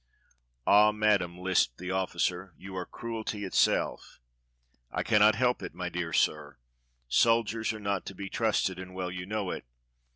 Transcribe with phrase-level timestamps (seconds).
[0.65, 4.19] "Ah, Madam," lisped the officer, "you are cruelty itself."
[4.89, 6.57] "I cannot help it, my dear sir.
[7.07, 9.63] Soldiers are not to be trusted, and well you know it.